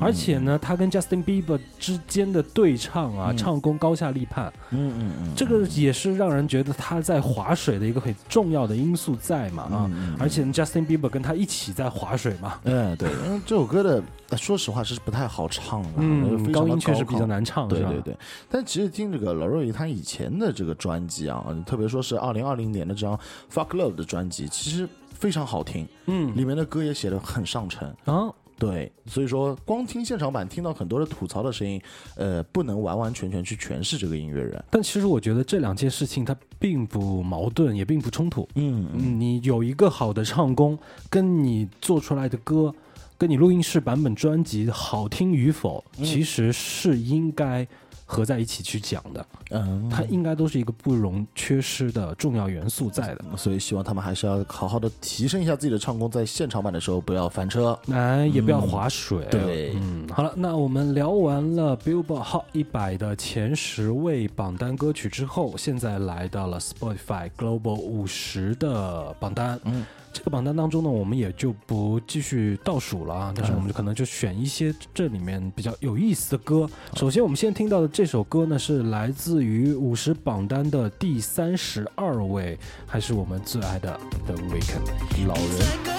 [0.00, 3.36] 而且呢，他跟 Justin Bieber 之间的对唱啊，嗯。
[3.36, 9.90] 唱功高下立判，嗯嗯嗯，这个也是让人觉得他在划水的一个很重要的因素在嘛啊。
[9.92, 18.16] 嗯而且 Justin Bieber 跟他一起在划水嘛，嗯对，因为这首歌的呃说实话是不太好唱的，嗯，的高音确实比较难唱，对对对，
[18.50, 23.16] 但其实听这个 Laroy 他以前的这个专辑啊，特别说是二零二零年的这张
[23.52, 27.88] 《Fuck Love》的专辑，其实非常好听，嗯里面的歌也写的很上乘。
[28.04, 31.80] 啊，对，所以说光听现场版，听到很多的吐槽的声音，
[32.16, 34.62] 呃，不能完完全全去诠释这个音乐人。
[34.70, 38.48] 但其实我觉得这两件事情它并不矛盾，也并不冲突。
[38.56, 42.74] 嗯嗯，你有一个好的唱功，跟你做出来的歌，
[43.16, 47.66] 跟你录音室版本专辑好听与否，其实是应该
[48.10, 49.26] 合在一起去讲的。
[49.50, 53.24] 嗯，它应该都是一个不容缺失的重要元素在的。
[53.36, 57.78] 所以希望他们还是要好好的提升一下自己的唱功，在现场版的时候不要翻车。
[57.92, 59.26] 哎，也不要划水。
[59.30, 69.60] 对嗯，好了，那我们聊完了 Billboard Hot 一百的前十位榜单歌曲之后，现在来到了 Spotify Global 五十的榜单。
[69.64, 76.68] 嗯，这个榜单当中呢，我们也就不继续倒数了啊，但是我们就可能就选一些这里面比较有意思的歌。
[76.94, 85.26] 首先，我们现在听到的这首歌呢，是来自于五十榜单的第三十二位，还是我们最爱的 The Weeknd。
[85.26, 85.97] 老人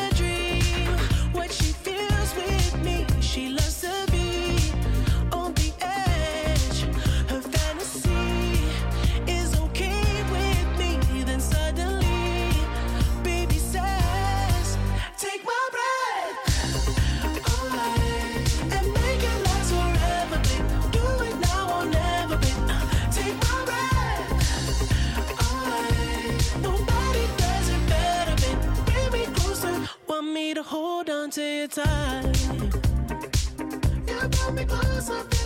[30.63, 32.38] to hold on to your tight.
[34.08, 35.38] You brought me closer,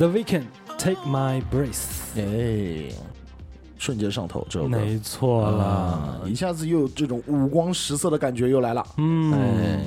[0.00, 0.44] The Weeknd
[0.78, 2.16] Take My Breath。
[2.16, 2.90] 哎，
[3.76, 8.82] 瞬间上头，这首歌没错啊啦，，一下子又有这种五光十色的感觉又来了。
[8.96, 9.86] 嗯哎，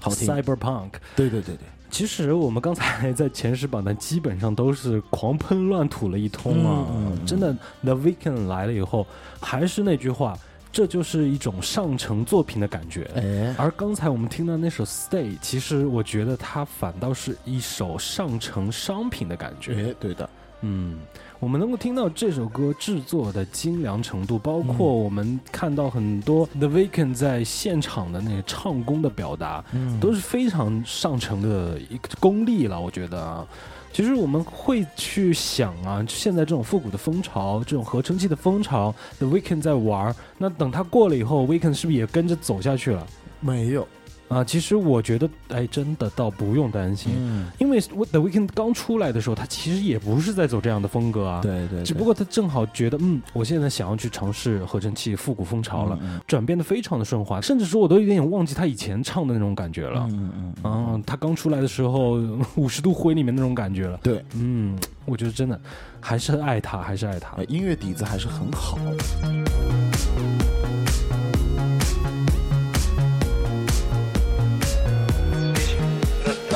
[0.00, 0.26] 好听。
[0.26, 0.92] ，Cyberpunk。
[1.14, 6.86] 对对对对，其实我们刚才在前十榜单基本上都是狂喷乱吐了一通啊，
[7.26, 9.06] 真的，The Weeknd 来了以后，
[9.42, 10.38] 还是那句话，
[10.72, 13.10] 这就是一种上乘作品的感觉。
[13.16, 19.90] 哎，而刚才我们听到那首《Stay》，其实我觉得它反倒是一首上乘商品的感觉。
[19.90, 20.30] 哎，对的，
[20.62, 20.98] 嗯，
[21.40, 32.80] 我们能够听到这首歌制作的精良程度，包括我们看到很多 The Weeknd 在现场的那个唱功的表达，嗯都是非常上乘的一个功力了。
[32.80, 33.46] 我觉得啊，
[33.92, 43.06] 其实我们会去想啊，现在这种复古的风潮，这种合成器的风潮，The Weeknd 在玩，那等他过了以后，Weeknd 是不是也跟着走下去了？
[43.40, 43.86] 没有，
[44.30, 51.42] 啊，其实我觉得，哎，真的倒不用担心，嗯，因为 The Weeknd 刚出来的时候，他其实也不是在走这样的风格啊。。
[51.42, 60.06] 对对，只不过他正好觉得，嗯，我现在想要去尝试合成器复古风潮了，嗯转变的非常的顺滑，甚至说我都有点忘记他以前唱的那种感觉了。
[60.10, 62.12] 嗯嗯嗯，啊，他刚出来的时候，
[62.54, 63.98] 五十度灰里面那种感觉了。
[64.00, 65.60] 对，嗯，我觉得真的
[65.98, 67.44] 还是爱他，还是爱他呃。
[67.46, 68.78] 音乐底子还是很好。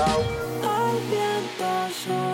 [0.05, 0.13] 听
[0.63, 2.34] 耳边的说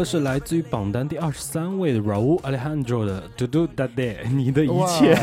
[0.00, 5.14] 歌是来自于榜单第二十三位的 Raul Alejandro 的《To Do That Day》， 你的一切。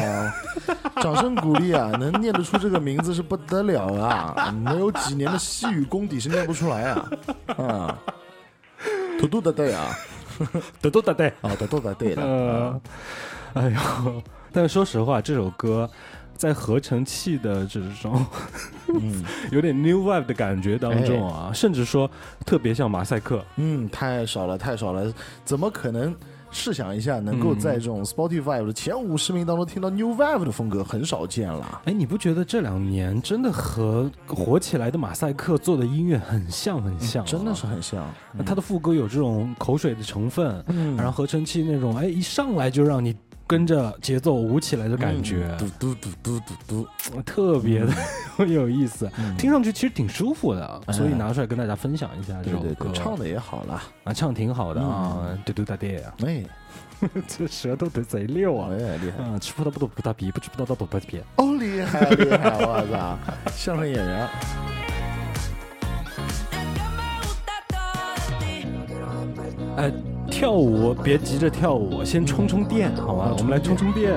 [1.02, 1.90] 掌声鼓励啊！
[2.00, 4.52] 能念得出这个名字是不得了啊！
[4.52, 7.10] 没有几年的西语功底是念不出来啊！
[7.58, 7.98] 啊，
[9.20, 9.90] 土豆的对啊
[10.84, 11.32] ，To Do That Day。
[11.42, 12.22] 啊，土豆的对的。
[12.22, 12.82] 呃，
[13.56, 13.70] 哎
[14.06, 14.22] 呦，
[14.52, 15.90] 但是说实话，这首歌
[16.38, 18.26] 在合成器的这种
[18.94, 22.10] 嗯 有点 new vibe 的感觉当中啊，甚至说
[22.46, 23.44] 特别像马赛克。
[23.58, 25.12] 嗯，太少了，太少了，
[25.44, 26.16] 怎么可能？
[26.50, 31.82] 试想一下，能够在这种 Spotify 的前五十名当中听到 New Wave 的风格，很少见了。
[31.84, 37.68] 哎，你不觉得这两年真的和火起来的马赛克做的音乐很像很像、真的是。
[37.68, 38.10] 很像。
[38.46, 43.14] 它的副歌有这种口水的成分，嗯然后合成器那种，哎，一上来就让你
[43.48, 47.22] 跟着节奏舞起来的感觉，嘟嘟嘟嘟嘟嘟。
[47.22, 47.94] 特别的
[48.46, 52.64] 有意思，嗯听上去其实挺舒服的，哎所以拿出来跟大家分享一下这首歌。
[52.64, 53.82] 对对对，唱的也好了。
[54.04, 56.44] 啊，唱挺好的啊，嘟嘟大爹啊，哎
[57.28, 58.70] 这舌头得贼溜啊。
[58.72, 59.24] 哎，厉害！
[59.24, 61.22] 啊，吃葡萄不吐葡萄皮，不吃葡萄倒吐葡萄皮。
[61.38, 62.58] 哦，厉害厉害！
[62.60, 63.18] 我操，
[63.56, 64.28] 相声演员。
[69.78, 69.92] 哎，
[70.30, 73.34] 跳舞别急着跳舞，先充充电，好吗？
[73.38, 74.14] 我们来充充电。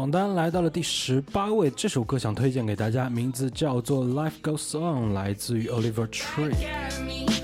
[0.00, 7.39] 榜单来到了第十八位，这首歌想推荐给大家，名字叫做《Life Goes On》，来自于 Oliver Tree。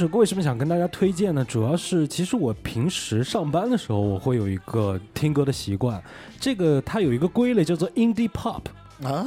[0.00, 1.44] 首歌为什么想跟大家推荐呢？
[1.44, 6.02] 主要是其实我平时上班的时候，我会有一个听歌的习惯。
[6.38, 8.62] 这个它有一个归类叫做 indie pop，
[9.04, 9.26] 啊，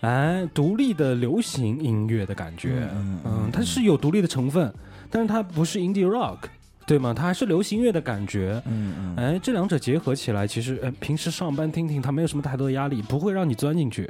[0.00, 2.88] 哎，独立的流行音乐的感觉。
[2.94, 4.72] 嗯它是有独立的成分，
[5.10, 6.38] 但是它不是 indie rock，
[6.86, 7.12] 对吗？
[7.12, 8.62] 它还是流行乐的感觉。
[8.66, 14.08] 嗯嗯，哎，这两者结合起来，其实哎，平时上班听听，它没有什么太多的压力，不会让你钻进去。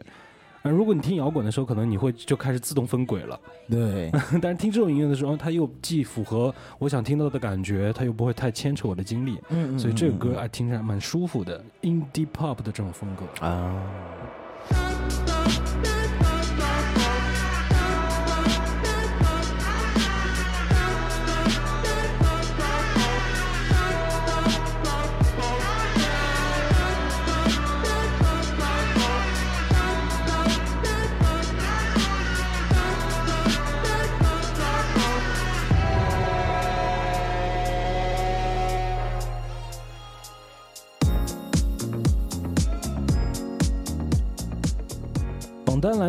[0.62, 3.38] 呃，如果你听摇滚的时候，可能你会就开始自动分轨了。
[3.68, 4.10] 对，
[4.40, 13.46] 但是听这种音乐的时候，它又既符合我想听到的感觉，它又不会太牵扯我的精力，嗯所以这个歌啊听着还蛮舒服的，indie pop 的这种风格。
[13.46, 13.82] 啊，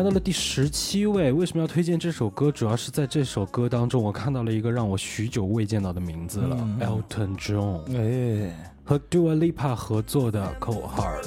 [0.04, 2.52] 到了第十七位，为什么要推荐这首歌？
[2.52, 11.24] 主要是在这首歌当中，我看到了一个让我许久未见到的名字了、嗯 e l t o n John 哎，和 Dua Lipa 合作的《Cold Heart》。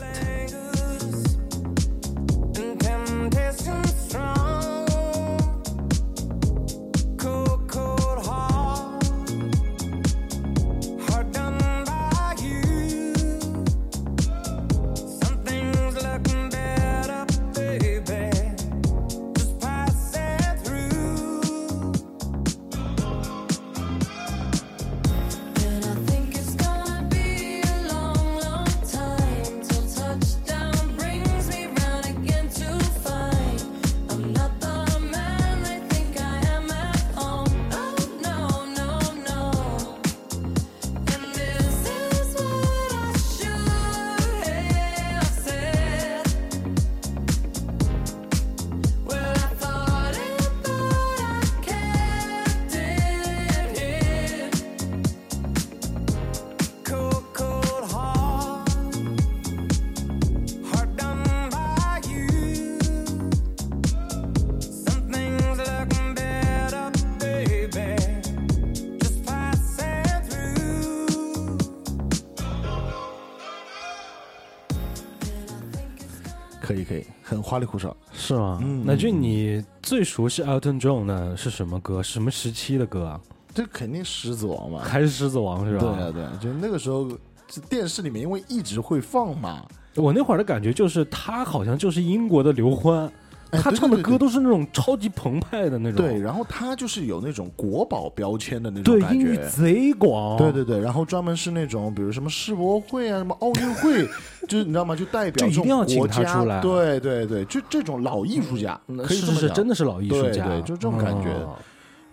[77.48, 77.96] 花里胡哨。
[78.12, 78.60] 是吗？
[78.62, 82.04] 嗯乃俊，你最熟悉 Elton John 的是什么歌？
[82.04, 83.22] 什么时期的歌啊？
[83.54, 84.82] 这肯定狮子王嘛。
[84.84, 85.80] 还是狮子王是吧？
[85.80, 87.10] 对啊对啊，就那个时候，
[87.48, 93.12] 这电视里面因为一直会放嘛，我那会儿的感觉就是他好像就是英国的刘欢，哎
[93.52, 99.48] 他唱的歌都是那种超级澎湃的那种，对，然后他就是有那种国宝标签的那种对，感英语觉。
[99.50, 104.08] 贼广，对对对，然后专门是那种，比如什么世博会啊，什么奥运会，
[104.48, 104.96] 就是你知道吗？
[104.96, 106.62] 就代表就一这种定要请国家他出来。
[106.62, 109.42] 对对对，就这种老艺术家，嗯可以这么讲。
[109.42, 111.30] 是真的是老艺术家，对对就这种感觉。
[111.32, 111.56] 哦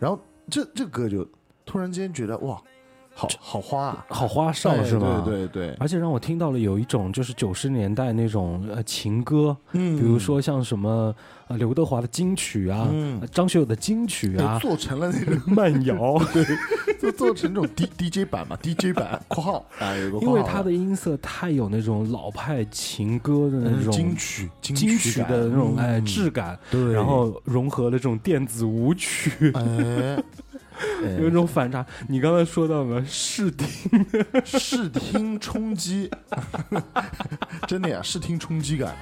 [0.00, 0.20] 然后
[0.50, 1.26] 这这歌就
[1.64, 2.60] 突然间觉得哇，
[3.14, 5.22] 好好花啊，好花哨哎是吗？
[5.24, 9.96] 对对对，而且让我听到了有一种就是九十年代那种呃情歌，嗯。
[9.98, 11.14] 比如说像什么
[11.48, 13.18] 呃刘德华的金曲啊，嗯。
[13.20, 16.44] 呃张学友的金曲啊，哎做成了那个 慢摇， 对
[17.00, 26.04] 就做成这种 D D J 版嘛，DJ 版（括号啊有个括号因为他的音色太有那种老派情歌的那种嗯金曲金曲曲的那种哎嗯。
[26.04, 30.22] 质感，对，然后融合了这种电子舞曲，哎，
[31.18, 31.84] 有一种反差。
[32.08, 34.06] 你刚才说到了视听，
[34.44, 36.10] 视听冲击，
[37.66, 38.94] 真的呀，视听冲击感。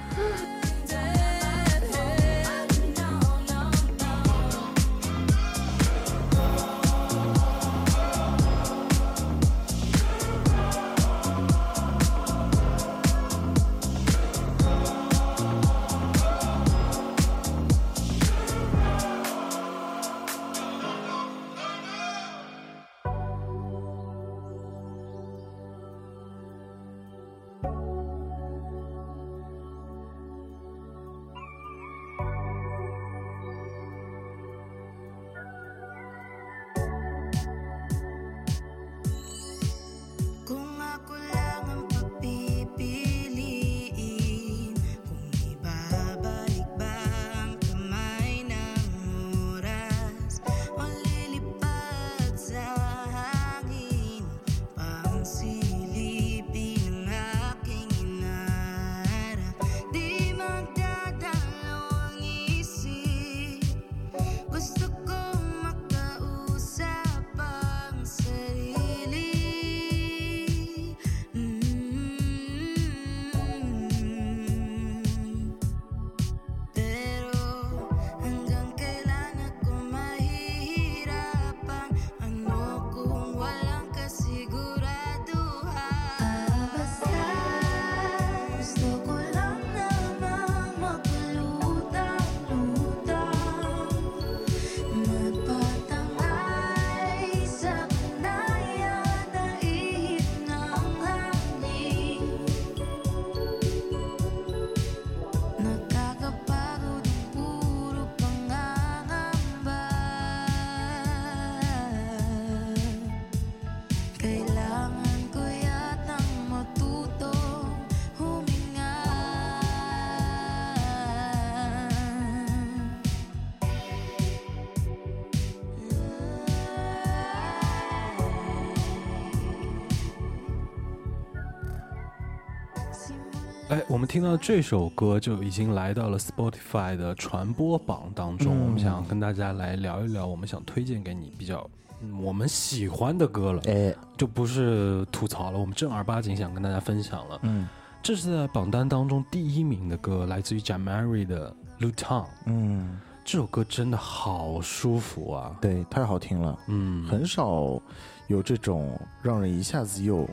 [133.93, 138.51] 我们听到这首歌就已经来到了 Spotify 的传播榜当中。
[138.51, 141.69] 嗯我们想跟大家来聊一聊，我们想推荐给你比较、
[142.01, 147.39] 嗯我们喜欢的歌了，哎，就不是吐槽了，我们正儿八经想跟大家分享了。
[147.43, 147.69] 嗯
[148.01, 152.23] 这是在榜单当中第一名的歌，来自于 Jamari 的《Luton》。
[152.47, 155.55] 嗯，这首歌真的好舒服啊！
[155.61, 157.79] 对，太好听了，嗯，很少
[158.25, 160.27] 有这种让人一下子又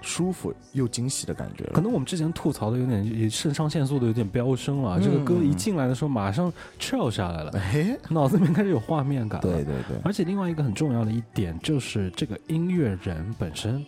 [0.00, 1.72] 舒服又惊喜的感觉了。
[1.74, 9.42] 可能我们之前吐槽的有点也肾上腺素的有点飙升了，这个歌一进来的时候马上 chill 下来了，哎， 脑子里面开始有画面感了。
[9.42, 13.84] 对对对，而且另外一个很重要的一点就是这个音乐人本身。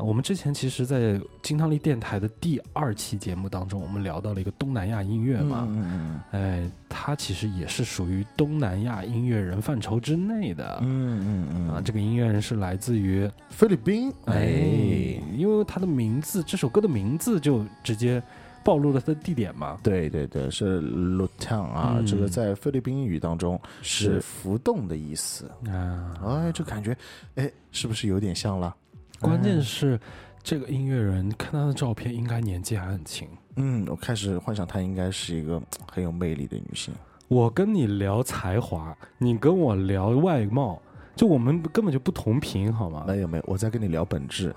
[0.00, 10.78] 呃我们之前其实，在金汤力电台的第二期节目当中，我们聊到了一个东南亚音乐嘛，嗯嗯哎，它其实也是属于东南亚音乐人范畴之内的。
[10.80, 18.22] 嗯嗯嗯啊，嗯，这个音乐人是来自于菲律宾，哎，因为他的名字，这首歌的名字就直接
[18.64, 19.78] 暴露了他的地点嘛。
[19.82, 25.50] 对对对，是 Lutan 啊，嗯这个在菲律宾语当中是是浮动的意思。
[25.68, 26.96] 啊，哎，这感觉，
[27.34, 28.74] 哎，是不是有点像了？
[29.20, 30.00] 关键哎是
[30.42, 33.28] 这个音乐人看他的照片，应该年纪还很轻。
[33.56, 35.60] 嗯，我开始幻想她应该是一个
[35.90, 36.94] 很有魅力的女性。
[37.28, 40.80] 我跟你聊才华，你跟我聊外貌，
[41.14, 43.04] 就我们根本就不同频，好吗？
[43.06, 44.54] 没有没有，我在跟你聊本质。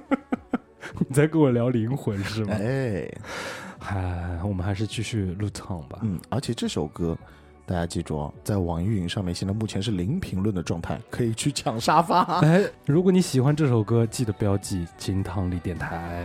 [1.08, 2.54] 你在跟我聊灵魂是吗？
[2.58, 3.08] 哎，
[3.80, 6.00] 哎，我们还是继续录唱吧。
[6.02, 7.16] 嗯，而且这首歌。
[7.66, 12.22] 大家记住哦，在网易云上面现在目前是零评论的状态，可以去抢沙发。
[12.40, 16.24] 哎，如果你喜欢这首歌，记得标记金汤力电台。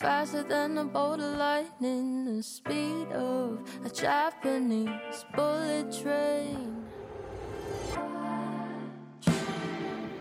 [0.00, 6.86] Faster than a bolt of lightning, the speed of a Japanese bullet train.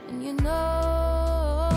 [0.09, 1.69] And you know,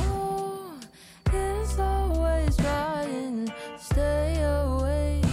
[1.33, 5.25] it's always trying, stay awake.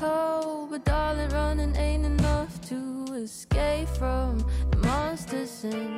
[0.00, 4.38] Oh, but darling, running ain't enough to escape from
[4.70, 5.97] the monsters in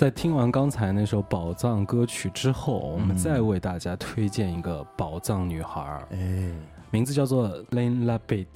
[0.00, 6.50] 在听完刚才那首宝藏歌曲之后，我们再为大家推荐一个宝藏女孩儿，哎，
[6.90, 8.46] 名字叫做 Lane Labit。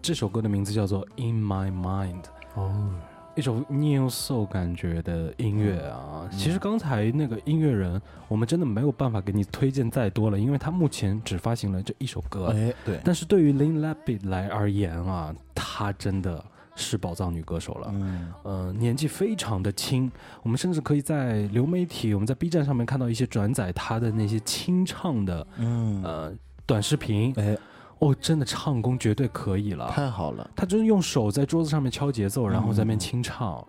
[0.00, 2.22] 这首歌的名字叫做《In My Mind》。
[2.54, 2.94] 哦，
[3.34, 6.26] 一首 new soul 感觉的音乐啊。
[6.32, 12.54] 其实刚才那个音乐人，我们真的没有办法给你推荐再多了，因为他目前只发行了这一首歌。
[12.56, 16.42] 哎，对，但是对于 Lin Labit 来而言啊，他真的
[16.80, 17.88] 是宝藏女歌手了。
[17.92, 20.10] 嗯，呃，年纪非常的轻，
[20.42, 26.32] 我们甚至可以在流媒体，我们在 B 站上面看到一些转载她的那些清唱的嗯，呃
[26.64, 27.32] 短视频。
[27.36, 27.56] 哎，
[27.98, 29.88] 哦，真的唱功绝对可以了。
[29.90, 33.64] 太好了，她就是用手在桌子上面敲节奏，然后在那边嗯清唱。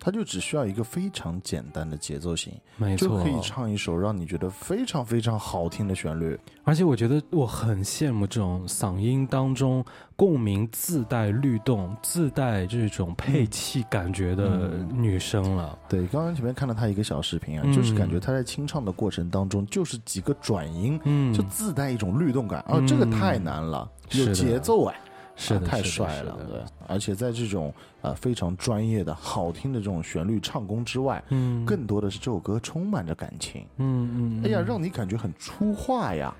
[0.00, 6.36] 它就只需要一个非常简单的节奏型，没错，就可以唱一首让你觉得非常非常好听的旋律。
[6.64, 9.84] 而且我觉得我很羡慕这种嗓音当中
[10.16, 15.78] 共鸣自带律动、自带这种配器感觉的嗯女生了。
[15.88, 17.72] 对，刚刚前面看到她一个小视频啊，嗯。
[17.72, 25.00] 就是感觉她在清唱的过程当中，就是几个转音，嗯，就自带一种律动感，哦，嗯这个太难了，有节奏哎，
[25.36, 27.72] 是太帅了，对，而且在这种
[28.02, 36.34] 呃非常专业的好听的这种旋律唱功之外，嗯，更多的是这首歌充满着感情，嗯嗯，哎呀，嗯让你感觉很出画呀，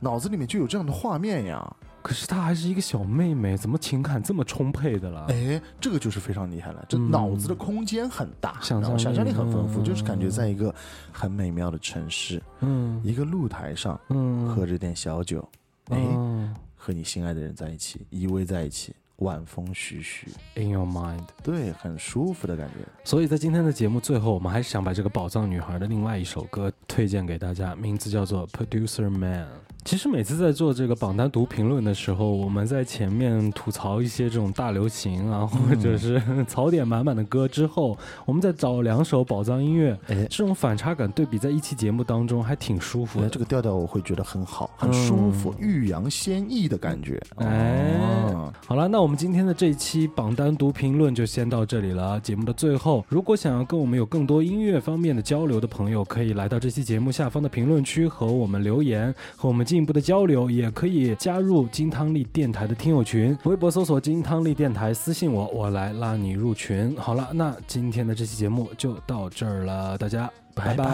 [0.00, 1.76] 脑子里面就有这样的画面呀。
[2.02, 5.26] 可是她还是一个小妹妹，怎么情感这么充沛的了？
[5.28, 7.10] 哎，这个就是非常厉害了，这嗯。
[7.10, 9.84] 脑子的空间很大，想象力然后想象力很丰富，嗯。
[9.84, 10.74] 就是感觉在一个
[11.12, 12.98] 很美妙的城市，嗯。
[13.04, 15.46] 一个露台上，嗯，喝着点小酒，
[15.90, 21.26] 哎，嗯和你心爱的人在一起，依偎在一起，晚风徐徐，，In your mind。
[21.42, 22.76] 对，很舒服的感觉。
[23.04, 29.46] 所以在今天的节目最后，我们还是想把这个宝藏女孩的另外一首歌推荐给大家，名字叫做《Producer Man》。
[29.84, 43.28] 其实每次在做这个榜单读评论的时候，我们在前面吐槽一些这种大流行啊，或者是 槽点满满的歌之后，我们再找两首宝藏音乐，哎这种反差感对比在一期节目当中还挺舒服哎，的。
[43.30, 47.20] 这个调调我会觉得很好，很舒服，欲扬先抑的感觉。
[47.36, 47.96] 哎
[48.32, 52.20] 哦，好了，那我们今天的这一期榜单读评论就先到这里了。
[52.20, 66.96] 节目的最后，如果想要跟我们有更多音乐方面的交流的朋友，可以来到这期节目下方的评论区和我们留言，和我们进一步的交流，也可以加入金汤力电台的听友群，微博搜索金汤力电台，私信我，我来拉你入群。
[66.96, 70.84] 好了，那今天的这期节目就到这儿了，大家拜拜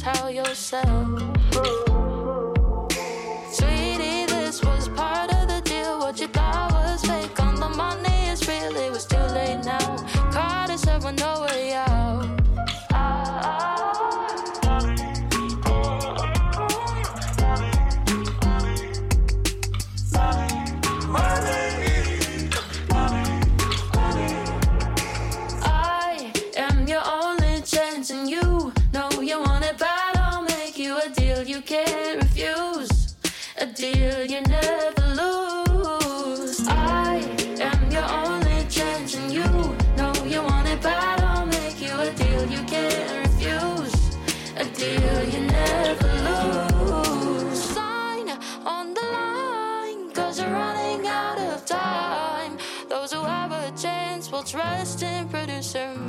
[0.00, 1.89] tell yourself.
[55.72, 55.99] Time.